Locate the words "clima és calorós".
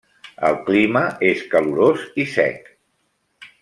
0.69-2.09